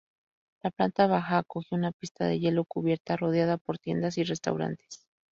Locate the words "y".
4.17-4.23